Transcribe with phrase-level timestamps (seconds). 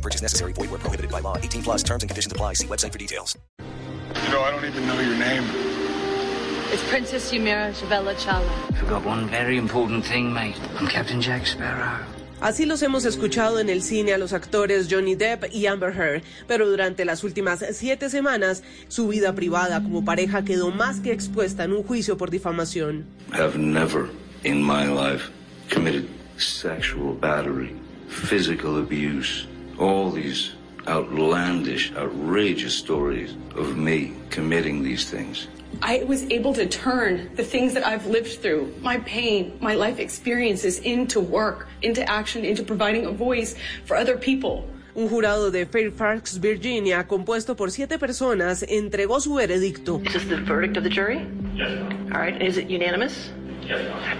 [0.00, 0.54] No purchase necessary.
[0.54, 1.36] Void where prohibited by law.
[1.36, 2.54] 18 plus terms and conditions apply.
[2.54, 3.36] See website for details.
[4.24, 5.44] You know, I don't even know your name.
[6.72, 8.48] It's Princess Yumira Javella Chala.
[8.78, 10.56] Forgot one very important thing, mate.
[10.78, 12.00] I'm Captain Jack Sparrow.
[12.40, 16.22] Así los hemos escuchado en el cine a los actores Johnny Depp y Amber Heard,
[16.46, 21.64] pero durante las últimas siete semanas su vida privada como pareja quedó más que expuesta
[21.64, 23.04] en un juicio por difamación.
[23.34, 24.08] have never
[24.44, 25.30] in my life
[25.68, 26.08] committed
[26.38, 27.76] sexual battery,
[28.08, 29.46] physical abuse,
[29.80, 30.52] all these
[30.86, 35.48] outlandish, outrageous stories of me committing these things.
[35.82, 39.98] I was able to turn the things that I've lived through, my pain, my life
[39.98, 44.68] experiences, into work, into action, into providing a voice for other people.
[44.96, 50.04] Un jurado de Fairfax, Virginia, compuesto por siete personas, entregó su veredicto.
[50.04, 51.24] Is this the verdict of the jury?
[51.54, 51.70] Yes.
[52.12, 52.42] All right.
[52.42, 53.30] Is it unanimous?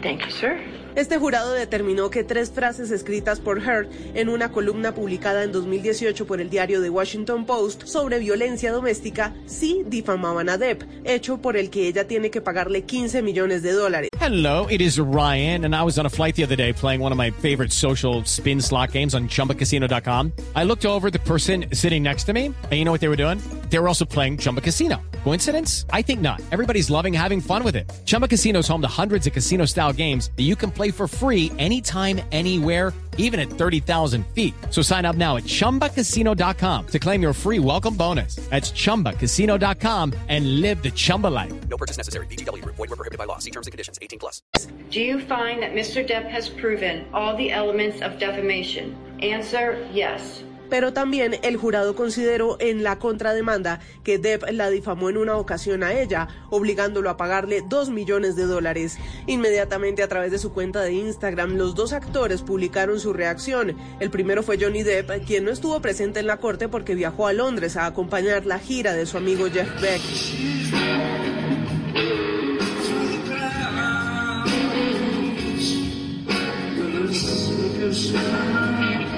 [0.02, 0.80] Thank you, sir.
[0.96, 6.26] Este jurado determinó que tres frases escritas por Heard en una columna publicada en 2018
[6.26, 11.56] por el diario The Washington Post sobre violencia doméstica sí difamaban a Depp, hecho por
[11.56, 14.10] el que ella tiene que pagarle 15 millones de dólares.
[14.20, 17.12] Hello, it is Ryan, and I was on a flight the other day playing one
[17.12, 20.32] of my favorite social spin slot games on chumbacasino.com.
[20.56, 23.08] I looked over at the person sitting next to me, and you know what they
[23.08, 23.40] were doing?
[23.70, 25.00] They were also playing Chumba Casino.
[25.24, 25.86] Coincidence?
[25.90, 26.42] I think not.
[26.50, 27.90] Everybody's loving having fun with it.
[28.04, 31.06] Chumba Casino is home to hundreds of casino style games that you can play for
[31.06, 34.54] free anytime, anywhere, even at 30,000 feet.
[34.70, 38.36] So sign up now at chumbacasino.com to claim your free welcome bonus.
[38.50, 41.52] That's chumbacasino.com and live the Chumba life.
[41.68, 42.26] No purchase necessary.
[42.26, 42.64] VGW.
[42.64, 43.38] Void were prohibited by law.
[43.38, 43.98] See terms and conditions.
[44.02, 44.42] 18 plus.
[44.90, 46.06] Do you find that Mr.
[46.06, 48.96] Depp has proven all the elements of defamation?
[49.22, 50.42] Answer, yes.
[50.70, 55.82] Pero también el jurado consideró en la contrademanda que Depp la difamó en una ocasión
[55.82, 58.96] a ella, obligándolo a pagarle 2 millones de dólares.
[59.26, 63.76] Inmediatamente a través de su cuenta de Instagram, los dos actores publicaron su reacción.
[63.98, 67.32] El primero fue Johnny Depp, quien no estuvo presente en la corte porque viajó a
[67.32, 70.00] Londres a acompañar la gira de su amigo Jeff Beck.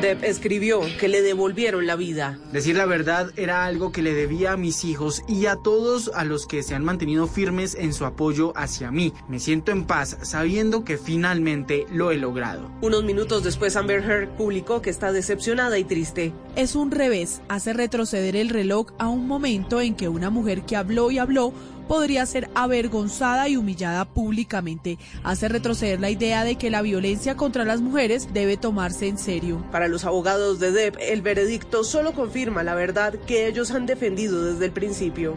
[0.02, 2.36] Depp escribió que le devolvieron la vida.
[2.50, 6.24] Decir la verdad era algo que le debía a mis hijos y a todos a
[6.24, 9.12] los que se han mantenido firmes en su apoyo hacia mí.
[9.28, 12.68] Me siento en paz sabiendo que finalmente lo he logrado.
[12.80, 16.32] Unos minutos después Amber Heard publicó que está decepcionada y triste.
[16.56, 20.74] Es un revés, hace retroceder el reloj a un momento en que una mujer que
[20.74, 21.52] habló y habló
[21.92, 24.96] podría ser avergonzada y humillada públicamente.
[25.24, 29.62] Hace retroceder la idea de que la violencia contra las mujeres debe tomarse en serio.
[29.70, 34.42] Para los abogados de Depp, el veredicto solo confirma la verdad que ellos han defendido
[34.42, 35.36] desde el principio.